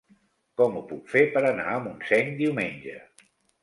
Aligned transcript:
Com 0.61 0.79
ho 0.79 0.81
puc 0.93 1.13
fer 1.13 1.23
per 1.37 1.45
anar 1.51 1.69
a 1.75 1.79
Montseny 1.87 2.37
diumenge? 2.45 3.01